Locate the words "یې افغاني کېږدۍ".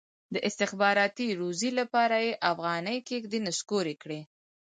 2.25-3.39